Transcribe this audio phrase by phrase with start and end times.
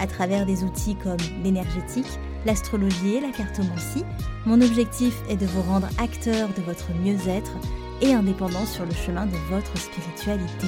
[0.00, 4.04] à travers des outils comme l'énergétique, l'astrologie et la cartomancie.
[4.46, 7.52] Mon objectif est de vous rendre acteur de votre mieux-être
[8.00, 10.66] et indépendant sur le chemin de votre spiritualité.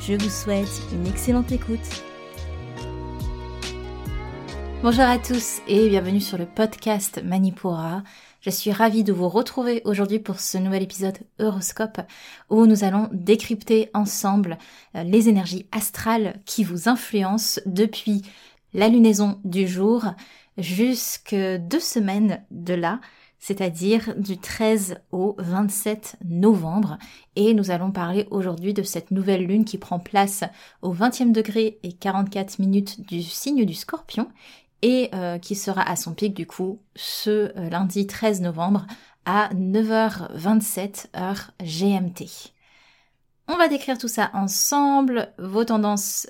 [0.00, 2.04] Je vous souhaite une excellente écoute.
[4.82, 8.02] Bonjour à tous et bienvenue sur le podcast Manipura.
[8.40, 12.00] Je suis ravie de vous retrouver aujourd'hui pour ce nouvel épisode Horoscope
[12.50, 14.58] où nous allons décrypter ensemble
[14.94, 18.22] euh, les énergies astrales qui vous influencent depuis
[18.76, 20.04] la lunaison du jour
[20.58, 23.00] jusque deux semaines de là,
[23.38, 26.98] c'est-à-dire du 13 au 27 novembre.
[27.36, 30.44] Et nous allons parler aujourd'hui de cette nouvelle lune qui prend place
[30.82, 34.28] au 20e degré et 44 minutes du signe du scorpion
[34.82, 38.86] et euh, qui sera à son pic du coup ce euh, lundi 13 novembre
[39.24, 42.52] à 9h27 heure GMT.
[43.48, 46.26] On va décrire tout ça ensemble, vos tendances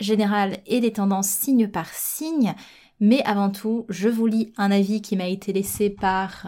[0.00, 2.54] générale et des tendances signe par signe.
[3.00, 6.46] Mais avant tout, je vous lis un avis qui m'a été laissé par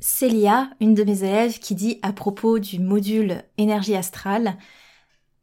[0.00, 4.56] Célia, une de mes élèves, qui dit à propos du module énergie astrale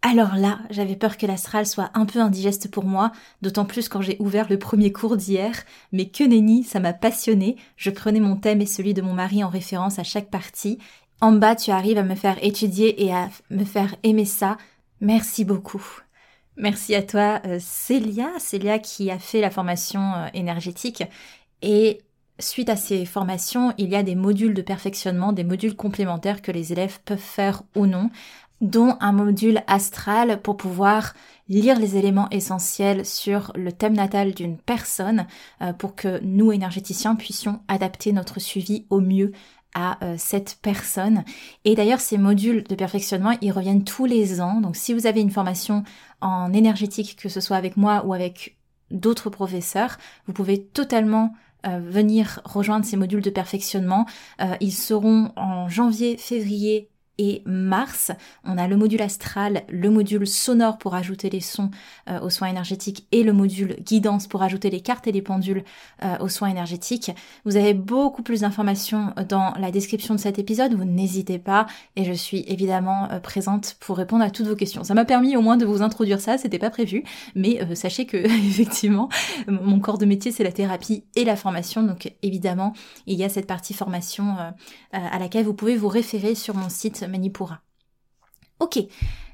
[0.03, 4.01] alors là, j'avais peur que l'astral soit un peu indigeste pour moi, d'autant plus quand
[4.01, 7.57] j'ai ouvert le premier cours d'hier, mais que nenni, ça m'a passionné.
[7.75, 10.77] Je prenais mon thème et celui de mon mari en référence à chaque partie.
[11.19, 14.57] En bas, tu arrives à me faire étudier et à me faire aimer ça.
[15.01, 15.83] Merci beaucoup.
[16.57, 21.03] Merci à toi euh, Célia, Célia qui a fait la formation euh, énergétique.
[21.61, 22.01] Et
[22.39, 26.51] suite à ces formations, il y a des modules de perfectionnement, des modules complémentaires que
[26.51, 28.09] les élèves peuvent faire ou non,
[28.59, 31.13] dont un module astral pour pouvoir
[31.47, 35.27] lire les éléments essentiels sur le thème natal d'une personne
[35.61, 39.31] euh, pour que nous énergéticiens puissions adapter notre suivi au mieux
[39.77, 41.23] à euh, cette personne.
[41.63, 44.59] Et d'ailleurs, ces modules de perfectionnement, ils reviennent tous les ans.
[44.59, 45.83] Donc si vous avez une formation
[46.19, 48.57] en énergétique, que ce soit avec moi ou avec
[48.89, 51.31] d'autres professeurs, vous pouvez totalement
[51.67, 54.07] euh, venir rejoindre ces modules de perfectionnement.
[54.41, 58.11] Euh, ils seront en janvier, février et mars.
[58.43, 61.71] On a le module astral, le module sonore pour ajouter les sons
[62.09, 65.63] euh, aux soins énergétiques et le module guidance pour ajouter les cartes et les pendules
[66.03, 67.11] euh, aux soins énergétiques.
[67.45, 72.03] Vous avez beaucoup plus d'informations dans la description de cet épisode, vous n'hésitez pas et
[72.03, 74.83] je suis évidemment euh, présente pour répondre à toutes vos questions.
[74.83, 77.03] Ça m'a permis au moins de vous introduire ça, c'était pas prévu,
[77.35, 78.17] mais sachez que
[78.47, 79.09] effectivement
[79.47, 82.73] mon corps de métier c'est la thérapie et la formation, donc évidemment
[83.07, 84.35] il y a cette partie formation
[84.91, 87.61] à laquelle vous pouvez vous référer sur mon site Manipura.
[88.59, 88.79] Ok,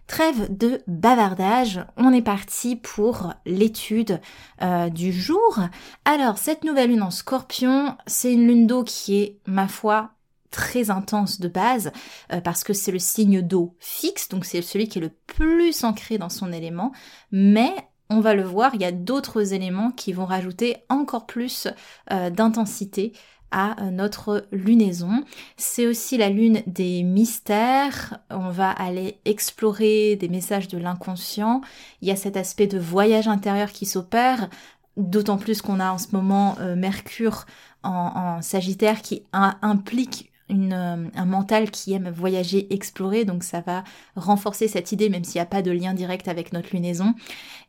[0.08, 4.20] trêve de bavardage, on est parti pour l'étude
[4.62, 5.60] euh, du jour.
[6.06, 10.12] Alors, cette nouvelle lune en scorpion, c'est une lune d'eau qui est, ma foi,
[10.52, 11.92] très intense de base,
[12.32, 15.84] euh, parce que c'est le signe d'eau fixe, donc c'est celui qui est le plus
[15.84, 16.92] ancré dans son élément,
[17.32, 17.74] mais
[18.10, 21.68] on va le voir, il y a d'autres éléments qui vont rajouter encore plus
[22.12, 23.14] euh, d'intensité
[23.92, 25.24] notre lunaison.
[25.58, 28.20] C'est aussi la lune des mystères.
[28.30, 31.62] On va aller explorer des messages de l'inconscient.
[32.02, 34.50] Il y a cet aspect de voyage intérieur qui s'opère,
[34.98, 37.46] d'autant plus qu'on a en ce moment euh, Mercure
[37.84, 43.84] en, Sagittaire qui implique euh, un mental qui aime voyager, explorer, donc ça va
[44.16, 47.16] renforcer cette idée, même s'il n'y a pas de lien direct avec notre lunaison.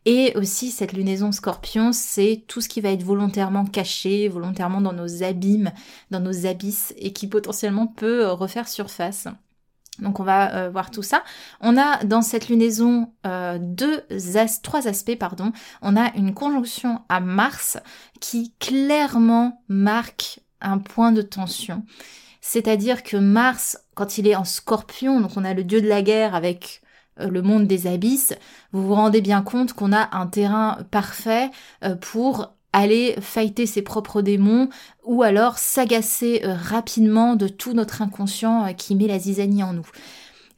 [0.07, 4.93] Et aussi, cette lunaison scorpion, c'est tout ce qui va être volontairement caché, volontairement dans
[4.93, 5.73] nos abîmes,
[6.11, 9.29] dans nos abysses, et qui potentiellement peut euh, refaire surface.
[10.01, 11.23] Donc on va euh, voir tout ça.
[11.61, 13.13] On a dans cette lunaison
[13.61, 14.03] deux
[14.65, 15.53] trois aspects pardon.
[15.83, 17.79] On a une conjonction à Mars
[18.21, 21.85] qui clairement marque un point de tension.
[22.47, 26.03] C'est-à-dire que Mars, quand il est en scorpion, donc on a le dieu de la
[26.03, 26.83] guerre avec
[27.19, 28.35] euh, le monde des abysses,
[28.73, 31.51] vous vous rendez bien compte qu'on a un terrain parfait
[31.85, 34.69] euh, pour aller fighter ses propres démons
[35.05, 39.89] ou alors s'agacer euh, rapidement de tout notre inconscient qui met la zizanie en nous.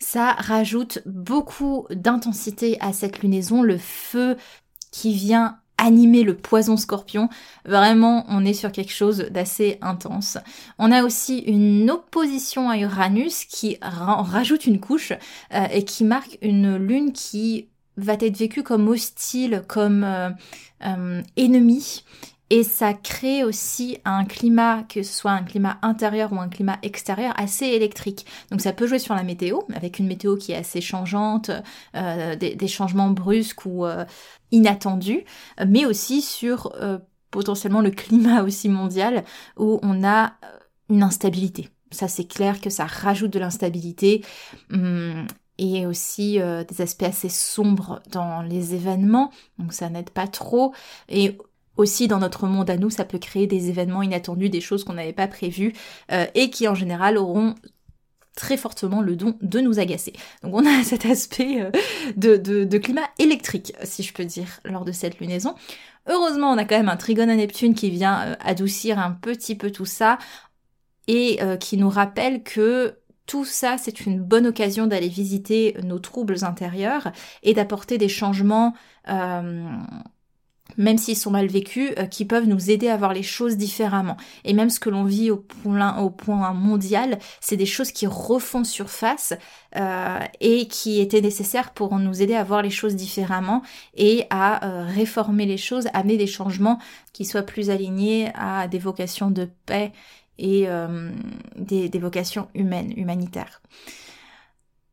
[0.01, 4.37] Ça rajoute beaucoup d'intensité à cette lunaison, le feu
[4.91, 7.29] qui vient animer le poison scorpion.
[7.65, 10.39] Vraiment, on est sur quelque chose d'assez intense.
[10.79, 15.13] On a aussi une opposition à Uranus qui rajoute une couche
[15.53, 20.31] euh, et qui marque une lune qui va être vécue comme hostile, comme euh,
[20.85, 22.05] euh, ennemie
[22.49, 26.79] et ça crée aussi un climat, que ce soit un climat intérieur ou un climat
[26.83, 28.25] extérieur, assez électrique.
[28.51, 31.51] Donc ça peut jouer sur la météo, avec une météo qui est assez changeante,
[31.97, 34.05] euh, des, changements brusques ou euh,
[34.53, 35.25] inattendus,
[35.67, 36.99] mais aussi sur euh,
[37.33, 39.25] potentiellement le climat aussi mondial,
[39.57, 40.35] où on a
[40.89, 41.69] une instabilité.
[41.91, 44.25] Ça c'est clair que ça rajoute de l'instabilité.
[44.73, 45.27] Hum,
[45.59, 50.75] et aussi des aspects assez sombres dans les événements, donc ça n'aide pas trop.
[51.09, 51.39] Et
[51.77, 54.95] aussi dans notre monde à nous, ça peut créer des événements inattendus, des choses qu'on
[54.95, 55.73] n'avait pas prévues
[56.13, 57.55] euh, et qui en général auront
[58.35, 60.13] très fortement le don de nous agacer.
[60.43, 61.71] Donc on a cet aspect euh,
[62.17, 65.55] de, de, climat électrique, si je peux dire, lors de cette lunaison.
[66.09, 69.55] Heureusement, on a quand même un trigone à Neptune qui vient euh, adoucir un petit
[69.55, 70.19] peu tout ça
[71.09, 76.45] et qui nous rappelle que tout ça, c'est une bonne occasion d'aller visiter nos troubles
[76.45, 77.13] intérieurs
[77.45, 78.75] et d'apporter des changements
[80.77, 84.17] même s'ils sont mal vécus, euh, qui peuvent nous aider à voir les choses différemment.
[84.45, 86.13] Et même ce que l'on vit au point, au
[86.55, 89.35] mondial, c'est des choses qui refont surface
[89.77, 93.63] euh, et qui étaient nécessaires pour nous aider à voir les choses différemment
[93.95, 96.79] et à euh, réformer les choses, amener des changements
[97.13, 99.93] qui soient plus alignés à des vocations de paix
[100.39, 100.69] et
[101.57, 103.63] des vocations humaines, humanitaires.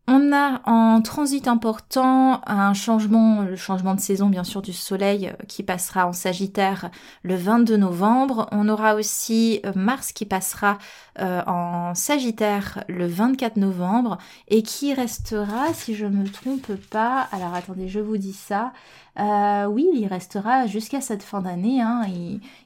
[0.06, 5.28] On a en transit important un changement, le changement de saison bien sûr du soleil
[5.30, 6.92] euh, qui passera en Sagittaire
[7.22, 8.50] le 22 novembre.
[8.52, 10.78] On aura aussi euh, Mars qui passera
[11.20, 14.18] euh, en Sagittaire le 24 novembre
[14.50, 18.74] et qui restera, si je me trompe pas, alors attendez, je vous dis ça,
[19.20, 21.82] euh, oui, il restera jusqu'à cette fin d'année.
[21.82, 22.06] Hein.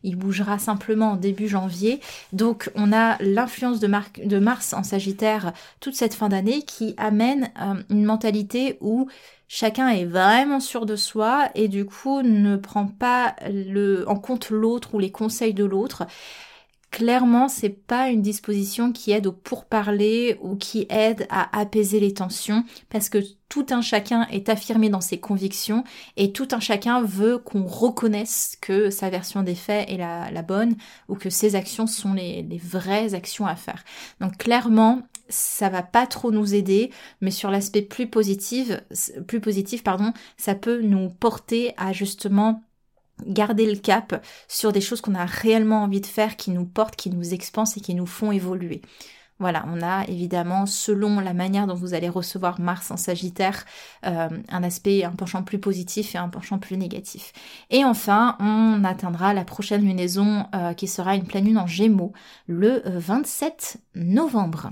[0.04, 2.00] Il, bougera simplement en début janvier.
[2.34, 7.82] Donc on a l'influence de, Mars en Sagittaire toute cette fin d'année qui amène euh,
[7.90, 9.08] une mentalité où
[9.48, 13.36] chacun est vraiment sûr de soi et du coup ne prend pas
[14.08, 16.06] en compte l'autre ou les conseils de l'autre.
[16.98, 22.12] Clairement, c'est pas une disposition qui aide au pourparler ou qui aide à apaiser les
[22.12, 25.84] tensions parce que tout un chacun est affirmé dans ses convictions
[26.16, 30.76] et tout un chacun veut qu'on reconnaisse que sa version des faits est la, bonne
[31.08, 33.84] ou que ses actions sont les, les vraies actions à faire.
[34.20, 36.90] Donc clairement, ça va pas trop nous aider,
[37.22, 38.72] mais sur l'aspect plus positif,
[39.28, 42.64] plus positif, pardon, ça peut nous porter à justement
[43.26, 46.96] garder le cap sur des choses qu'on a réellement envie de faire, qui nous portent,
[46.96, 48.82] qui nous expansent et qui nous font évoluer.
[49.40, 53.66] Voilà, on a évidemment, selon la manière dont vous allez recevoir Mars en Sagittaire,
[54.06, 57.34] euh, un aspect, un penchant plus positif et un penchant plus négatif.
[57.70, 62.14] Et enfin, on atteindra la prochaine lunaison euh, qui sera une pleine lune en Gémeaux
[62.48, 64.72] le 27 euh, novembre.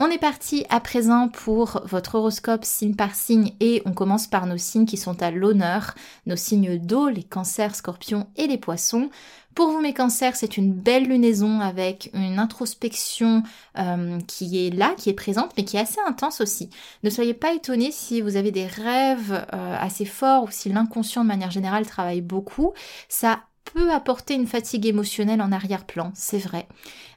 [0.00, 4.46] On est parti à présent pour votre horoscope signe par signe et on commence par
[4.46, 5.94] nos signes qui sont à l'honneur,
[6.26, 9.08] nos signes d'eau, les cancers, scorpions et les poissons.
[9.54, 13.44] Pour vous mes cancers, c'est une belle lunaison avec une introspection
[13.78, 16.70] euh, qui est là, qui est présente, mais qui est assez intense aussi.
[17.04, 21.22] Ne soyez pas étonnés si vous avez des rêves euh, assez forts ou si l'inconscient
[21.22, 22.72] de manière générale travaille beaucoup.
[23.08, 26.68] Ça peut apporter une fatigue émotionnelle en arrière-plan, c'est vrai.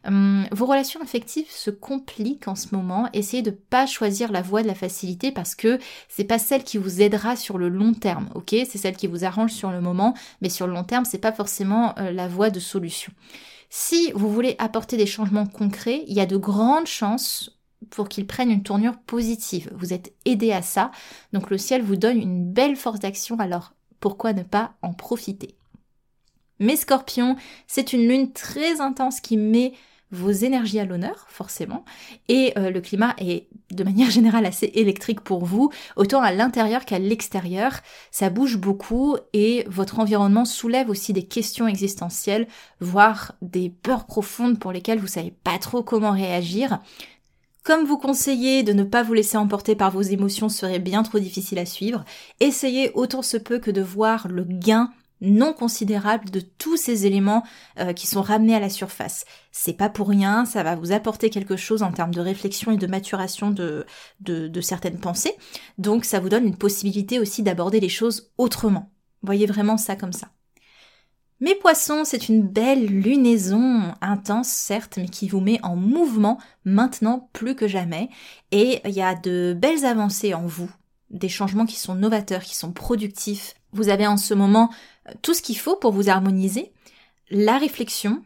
[0.06, 3.10] Hum, vos relations affectives se compliquent en ce moment.
[3.14, 5.80] Essayez de pas choisir la voie de la facilité parce que
[6.10, 8.50] c'est pas celle qui vous aidera sur le long terme, ok?
[8.50, 11.32] C'est celle qui vous arrange sur le moment, mais sur le long terme, c'est pas
[11.34, 13.12] forcément euh, la voie de solution.
[13.70, 17.58] Si vous voulez apporter des changements concrets, il y a de grandes chances
[17.90, 19.72] pour qu'ils prennent une tournure positive.
[19.76, 20.92] Vous êtes aidé à ça,
[21.34, 25.56] donc le ciel vous donne une belle force d'action, alors pourquoi ne pas en profiter?
[26.60, 27.36] Mais Scorpion,
[27.68, 29.74] c'est une lune très intense qui met
[30.12, 31.84] vos énergies à l'honneur, forcément,
[32.30, 36.86] et euh, le climat est de manière générale assez électrique pour vous, autant à l'intérieur
[36.86, 37.74] qu'à l'extérieur,
[38.12, 42.48] ça bouge beaucoup et votre environnement soulève aussi des questions existentielles,
[42.80, 46.80] voire des peurs profondes pour lesquelles vous savez pas trop comment réagir.
[47.64, 51.20] Comme vous conseillez de ne pas vous laisser emporter par vos émotions serait bien trop
[51.20, 52.06] difficile à suivre,
[52.40, 54.90] essayez autant se peut que de voir le gain
[55.22, 57.44] non considérable de tous ces éléments
[57.80, 59.26] euh, qui sont ramenés à la surface.
[59.52, 62.78] C'est pas pour rien, ça va vous apporter quelque chose en termes de réflexion et
[62.78, 63.86] de maturation de,
[64.62, 65.34] certaines pensées.
[65.78, 68.92] Donc ça vous donne une possibilité aussi d'aborder les choses autrement.
[69.24, 70.28] Voyez vraiment ça comme ça.
[71.40, 77.30] Mes poissons, c'est une belle lunaison, intense certes, mais qui vous met en mouvement maintenant
[77.32, 78.10] plus que jamais.
[78.52, 80.72] Et il y a de belles avancées en vous,
[81.12, 83.54] des changements qui sont novateurs, qui sont productifs.
[83.72, 84.72] Vous avez en ce moment
[85.22, 86.72] tout ce qu'il faut pour vous harmoniser,
[87.30, 88.24] la réflexion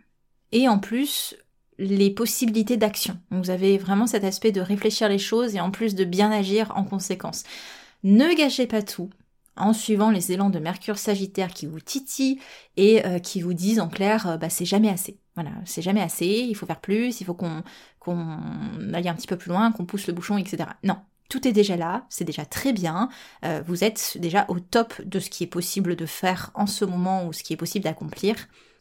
[0.52, 1.36] et en plus
[1.78, 3.20] les possibilités d'action.
[3.32, 6.72] Vous avez vraiment cet aspect de réfléchir les choses et en plus de bien agir
[6.76, 7.44] en conséquence.
[8.04, 9.10] Ne gâchez pas tout.
[9.58, 12.40] en suivant les élans de Mercure Sagittaire qui vous titillent
[12.78, 15.20] et euh, qui vous disent en clair, euh, bah, c'est jamais assez.
[15.36, 17.64] Voilà, c'est jamais assez, il faut faire plus, il faut qu'on
[18.00, 18.38] qu'on
[18.94, 20.70] aille un petit peu plus loin, qu'on pousse le bouchon, etc.
[20.84, 20.98] Non,
[21.32, 23.10] tout est déjà là, c'est déjà très bien,
[23.46, 26.86] euh, vous êtes déjà au top de ce qui est possible de faire en ce
[26.86, 28.36] moment ou ce qui est possible d'accomplir.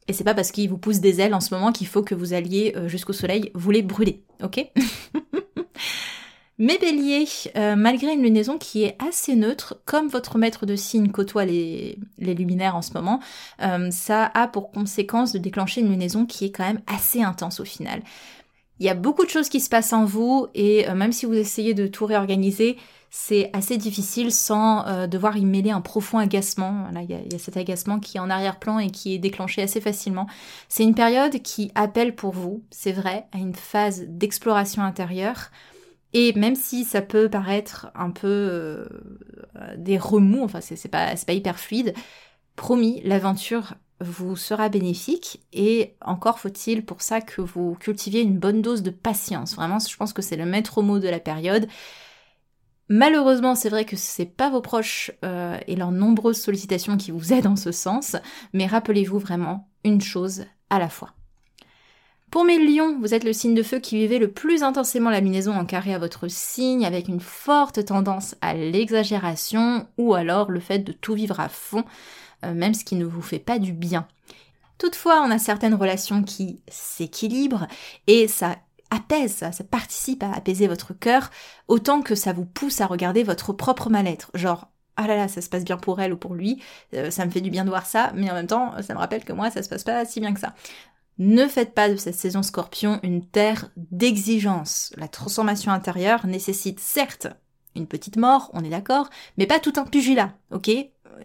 [0.08, 2.14] Et c'est pas parce qu'il vous pousse des ailes en ce moment qu'il faut que
[2.14, 4.66] vous alliez jusqu'au soleil vous les brûler, ok?
[6.60, 7.26] Mais bélier,
[7.56, 11.98] euh, malgré une lunaison qui est assez neutre, comme votre maître de signe côtoie les,
[12.18, 13.18] luminaires en ce moment,
[13.62, 17.60] euh, ça a pour conséquence de déclencher une lunaison qui est quand même assez intense
[17.60, 18.02] au final.
[18.80, 21.26] Il y a beaucoup de choses qui se passent en vous et euh, même si
[21.26, 22.76] vous essayez de tout réorganiser,
[23.10, 26.86] c'est assez difficile sans devoir y mêler un profond agacement.
[26.92, 29.18] il, y a, il y a cet agacement qui est en arrière-plan et qui est
[29.18, 30.28] déclenché assez facilement.
[30.68, 35.50] C'est une période qui appelle pour vous, c'est vrai, à une phase d'exploration intérieure
[36.12, 38.84] et même si ça peut paraître un peu euh,
[39.76, 41.94] des remous, enfin c'est pas, pas hyper fluide,
[42.56, 48.62] promis, l'aventure vous sera bénéfique et encore faut-il pour ça que vous cultiviez une bonne
[48.62, 49.54] dose de patience.
[49.54, 51.68] Vraiment, je pense que c'est le maître mot de la période.
[52.88, 57.32] Malheureusement, c'est vrai que c'est pas vos proches euh, et leurs nombreuses sollicitations qui vous
[57.32, 58.16] aident en ce sens,
[58.52, 61.12] mais rappelez-vous vraiment une chose à la fois.
[62.30, 65.20] Pour mes lions, vous êtes le signe de feu qui vivait le plus intensément la
[65.20, 70.60] lunaison en carré à votre signe, avec une forte tendance à l'exagération ou alors le
[70.60, 71.84] fait de tout vivre à fond,
[72.44, 74.06] même ce qui ne vous fait pas du bien.
[74.78, 77.66] Toutefois, on a certaines relations qui s'équilibrent
[78.06, 78.56] et ça
[78.90, 81.30] apaise, ça, participe à apaiser votre cœur,
[81.68, 84.30] autant que ça vous pousse à regarder votre propre mal-être.
[84.34, 86.62] Genre, ah là là, ça se passe bien pour elle ou pour lui,
[86.94, 88.98] euh, ça me fait du bien de voir ça, mais en même temps, ça me
[88.98, 90.54] rappelle que moi, ça se passe pas si bien que ça.
[91.18, 94.92] Ne faites pas de cette saison scorpion une terre d'exigence.
[94.96, 97.28] La transformation intérieure nécessite certes
[97.76, 100.70] une petite mort, on est d'accord, mais pas tout un pugilat, ok?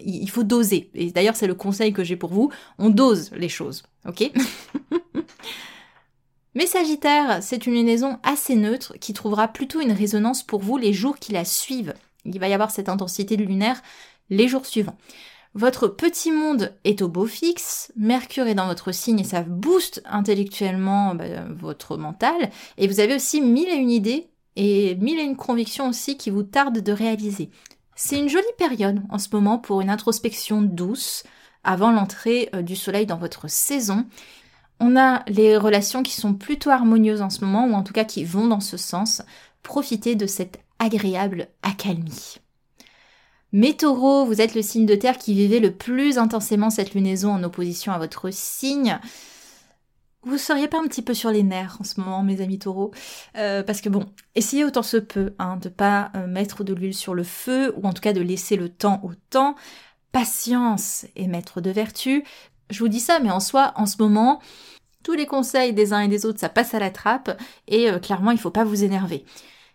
[0.01, 0.89] Il faut doser.
[0.93, 2.51] Et d'ailleurs, c'est le conseil que j'ai pour vous.
[2.77, 4.31] On dose les choses, ok
[6.55, 10.93] Mais Sagittaire, c'est une lunaison assez neutre qui trouvera plutôt une résonance pour vous les
[10.93, 11.93] jours qui la suivent.
[12.23, 13.81] Il va y avoir cette intensité lunaire
[14.29, 14.97] les jours suivants.
[15.53, 20.01] Votre petit monde est au beau fixe, Mercure est dans votre signe et ça booste
[20.05, 25.23] intellectuellement bah, votre mental, et vous avez aussi mille et une idées et mille et
[25.23, 27.49] une convictions aussi qui vous tardent de réaliser.
[27.95, 31.23] C'est une jolie période en ce moment pour une introspection douce
[31.63, 34.05] avant l'entrée euh, du soleil dans votre saison.
[34.79, 38.03] On a les relations qui sont plutôt harmonieuses en ce moment, ou en tout cas
[38.03, 39.21] qui vont dans ce sens.
[39.63, 42.37] Profitez de cette agréable accalmie.
[43.77, 47.43] Taureau, vous êtes le signe de terre qui vivait le plus intensément cette lunaison en
[47.43, 48.99] opposition à votre signe.
[50.25, 52.91] Vous seriez pas un petit peu sur les nerfs en ce moment, mes amis taureaux
[53.37, 56.95] euh, Parce que bon, essayez autant se peut hein, de pas euh, mettre de l'huile
[56.95, 59.55] sur le feu, ou en tout cas de laisser le temps au temps.
[60.11, 62.23] Patience est maître de vertu.
[62.71, 64.41] Je vous dis ça, mais en soi, en ce moment,
[65.03, 67.99] tous les conseils des uns et des autres, ça passe à la trappe, et euh,
[67.99, 69.25] clairement, il faut pas vous énerver.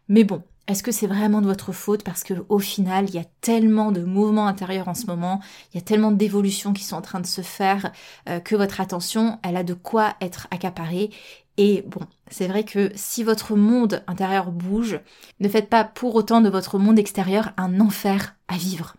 [0.09, 3.19] Mais bon, est-ce que c'est vraiment de votre faute parce que au final, il y
[3.19, 5.41] a tellement de mouvements intérieurs en ce moment,
[5.73, 7.91] il y a tellement d'évolutions qui sont en train de se faire
[8.29, 11.11] euh, que votre attention, elle a de quoi être accaparée.
[11.57, 12.01] Et bon,
[12.31, 15.01] c'est vrai que si votre monde intérieur bouge,
[15.41, 18.95] ne faites pas pour autant de votre monde extérieur un enfer à vivre.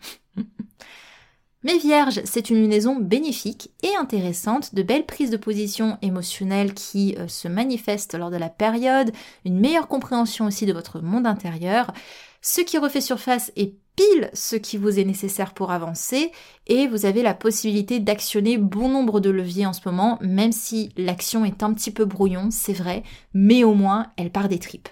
[1.64, 7.16] Mais Vierge, c'est une lunaison bénéfique et intéressante, de belles prises de position émotionnelles qui
[7.20, 9.12] euh, se manifestent lors de la période,
[9.46, 11.94] une meilleure compréhension aussi de votre monde intérieur.
[12.42, 16.32] Ce qui refait surface est pile ce qui vous est nécessaire pour avancer
[16.66, 20.92] et vous avez la possibilité d'actionner bon nombre de leviers en ce moment, même si
[20.98, 23.04] l'action est un petit peu brouillon, c'est vrai,
[23.36, 24.90] mais au moins elle part des tripes.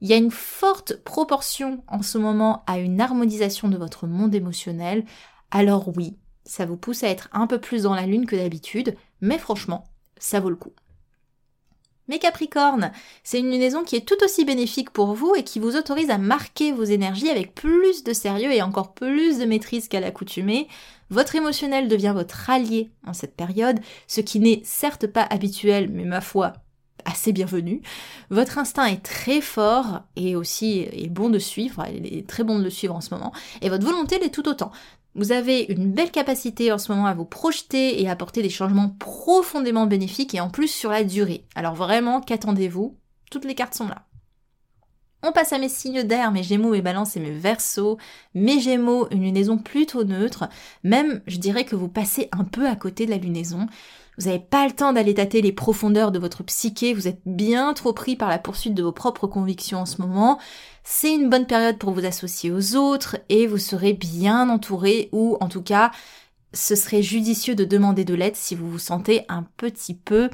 [0.00, 4.34] Il y a une forte proportion en ce moment à une harmonisation de votre monde
[4.34, 5.04] émotionnel,
[5.50, 8.96] alors oui, ça vous pousse à être un peu plus dans la lune que d'habitude,
[9.20, 9.84] mais franchement,
[10.18, 10.72] ça vaut le coup.
[12.06, 15.76] Mais Capricorne, c'est une lunaison qui est tout aussi bénéfique pour vous et qui vous
[15.76, 20.00] autorise à marquer vos énergies avec plus de sérieux et encore plus de maîtrise qu'à
[20.00, 20.68] l'accoutumée.
[21.08, 26.04] Votre émotionnel devient votre allié en cette période, ce qui n'est certes pas habituel, mais
[26.04, 26.52] ma foi,
[27.04, 27.82] assez bienvenu.
[28.30, 32.58] Votre instinct est très fort et aussi est bon de suivre, il est très bon
[32.58, 33.32] de le suivre en ce moment,
[33.62, 34.72] et votre volonté l'est tout autant.
[35.16, 38.50] Vous avez une belle capacité en ce moment à vous projeter et à apporter des
[38.50, 41.44] changements profondément bénéfiques et en plus sur la durée.
[41.54, 42.96] Alors vraiment, qu'attendez-vous?
[43.30, 44.06] Toutes les cartes sont là.
[45.22, 47.96] On passe à mes signes d'air, mes gémeaux, mes balances et mes versos.
[48.34, 50.48] Mes gémeaux, une lunaison plutôt neutre.
[50.82, 53.66] Même, je dirais que vous passez un peu à côté de la lunaison.
[54.18, 57.74] Vous n'avez pas le temps d'aller tâter les profondeurs de votre psyché, vous êtes bien
[57.74, 60.38] trop pris par la poursuite de vos propres convictions en ce moment.
[60.84, 65.36] C'est une bonne période pour vous associer aux autres et vous serez bien entouré ou
[65.40, 65.90] en tout cas
[66.52, 70.30] ce serait judicieux de demander de l'aide si vous vous sentez un petit peu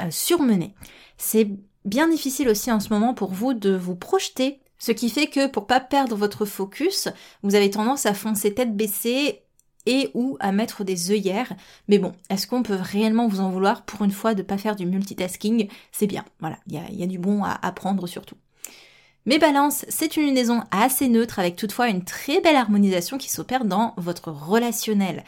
[0.00, 0.74] euh, surmené.
[1.16, 1.48] C'est
[1.84, 5.46] bien difficile aussi en ce moment pour vous de vous projeter, ce qui fait que
[5.46, 7.08] pour pas perdre votre focus,
[7.42, 9.42] vous avez tendance à foncer tête baissée
[9.86, 11.52] et ou à mettre des œillères.
[11.88, 14.76] Mais bon, est-ce qu'on peut réellement vous en vouloir pour une fois de pas faire
[14.76, 15.68] du multitasking?
[15.92, 18.36] C'est bien, voilà, il y a, du bon à apprendre surtout.
[19.26, 23.64] Mais Balance, c'est une lunaison assez neutre avec toutefois une très belle harmonisation qui s'opère
[23.64, 25.24] dans votre relationnel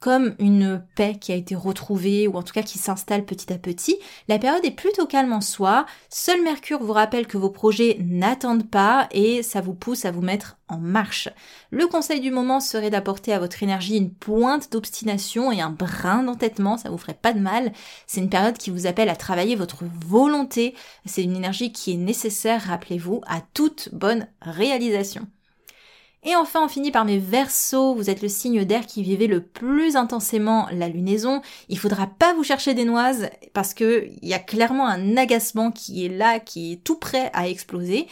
[0.00, 3.58] comme une paix qui a été retrouvée ou en tout cas qui s'installe petit à
[3.58, 3.98] petit.
[4.28, 5.86] La période est plutôt calme en soi.
[6.10, 10.20] Seul Mercure vous rappelle que vos projets n'attendent pas et ça vous pousse à vous
[10.20, 11.28] mettre en marche.
[11.70, 16.22] Le conseil du moment serait d'apporter à votre énergie une pointe d'obstination et un brin
[16.22, 17.72] d'entêtement, ça vous ferait pas de mal.
[18.06, 20.74] C'est une période qui vous appelle à travailler votre volonté.
[21.06, 25.26] C'est une énergie qui est nécessaire, rappelez-vous, à toute bonne réalisation.
[26.24, 27.94] Et enfin, on finit par mes versos.
[27.94, 31.42] Vous êtes le signe d'air qui vivait le plus intensément la lunaison.
[31.68, 35.70] Il faudra pas vous chercher des noises parce que il y a clairement un agacement
[35.70, 38.06] qui est là, qui est tout prêt à exploser.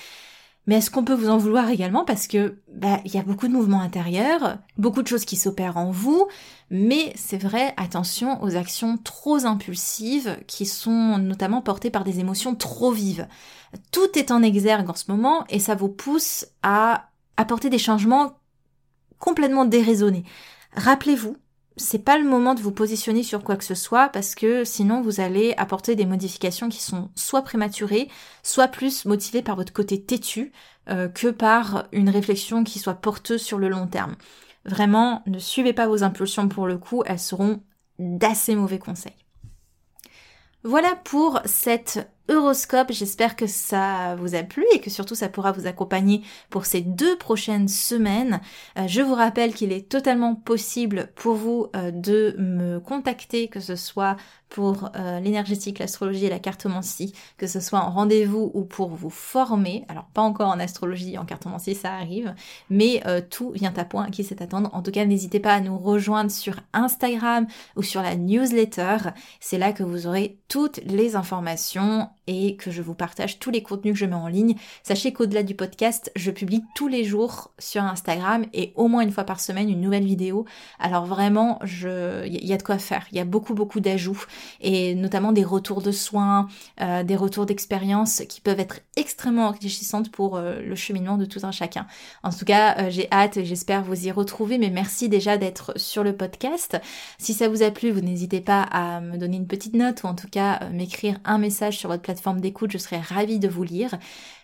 [0.66, 3.48] Mais est-ce qu'on peut vous en vouloir également parce que bah il y a beaucoup
[3.48, 6.28] de mouvements intérieurs, beaucoup de choses qui s'opèrent en vous,
[6.70, 12.54] mais c'est vrai, attention aux actions trop impulsives qui sont notamment portées par des émotions
[12.54, 13.26] trop vives.
[13.90, 18.38] Tout est en exergue en ce moment et ça vous pousse à apporter des changements
[19.18, 20.24] complètement déraisonnés.
[20.74, 21.36] Rappelez-vous,
[21.76, 25.00] c'est pas le moment de vous positionner sur quoi que ce soit parce que sinon
[25.00, 28.08] vous allez apporter des modifications qui sont soit prématurées,
[28.42, 30.52] soit plus motivées par votre côté têtu
[30.88, 34.16] euh, que par une réflexion qui soit porteuse sur le long terme.
[34.64, 37.62] Vraiment, ne suivez pas vos impulsions pour le coup, elles seront
[37.98, 39.16] d'assez mauvais conseils.
[40.64, 42.92] Voilà pour cette horoscope.
[42.92, 46.80] J'espère que ça vous a plu et que surtout ça pourra vous accompagner pour ces
[46.80, 48.40] deux prochaines semaines.
[48.78, 53.60] Euh, je vous rappelle qu'il est totalement possible pour vous euh, de me contacter, que
[53.60, 54.16] ce soit
[54.48, 59.10] pour euh, l'énergétique, l'astrologie et la cartomancie, que ce soit en rendez-vous ou pour vous
[59.10, 59.84] former.
[59.88, 62.34] Alors pas encore en astrologie, en cartomancie, ça arrive,
[62.68, 64.68] mais tout vient à point qui sait attendre.
[64.74, 67.46] En tout cas, n'hésitez pas à nous rejoindre sur Instagram
[67.76, 68.96] ou sur la newsletter.
[69.40, 73.62] C'est là que vous aurez toutes les informations et que je vous partage tous les
[73.62, 74.56] contenus que je mets en ligne.
[74.82, 79.12] Sachez qu'au-delà du podcast, je publie tous les jours sur Instagram et au moins une
[79.12, 80.44] fois par semaine une nouvelle vidéo.
[80.78, 83.06] Alors vraiment, il y a de quoi faire.
[83.12, 84.24] Il y a beaucoup beaucoup d'ajouts
[84.60, 86.48] et notamment des retours de soins,
[86.80, 91.40] euh, des retours d'expérience qui peuvent être extrêmement enrichissantes pour euh, le cheminement de tout
[91.42, 91.86] un chacun.
[92.22, 94.58] En tout cas, euh, j'ai hâte et j'espère vous y retrouver.
[94.58, 96.80] Mais merci déjà d'être sur le podcast.
[97.18, 100.06] Si ça vous a plu, vous n'hésitez pas à me donner une petite note ou
[100.06, 103.48] en tout cas m'écrire un message sur votre plateforme plateforme d'écoute, je serais ravie de
[103.48, 103.98] vous lire.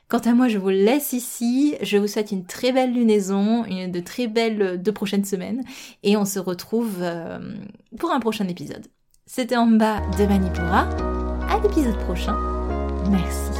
[0.08, 1.76] Quant à moi, je vous laisse ici.
[1.80, 5.62] Je vous souhaite une très belle lunaison, une de très belles euh, deux prochaines semaines,
[6.02, 7.38] et on se retrouve euh,
[8.00, 8.84] pour un prochain épisode.
[9.26, 10.88] C'était en bas de Manipura.
[11.48, 12.36] À l'épisode prochain.
[13.10, 13.52] Merci.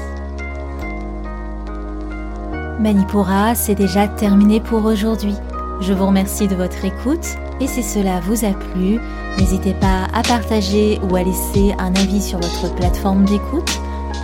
[2.81, 5.35] Manipura, c'est déjà terminé pour aujourd'hui.
[5.81, 8.99] Je vous remercie de votre écoute et si cela vous a plu,
[9.39, 13.81] n'hésitez pas à partager ou à laisser un avis sur votre plateforme d'écoute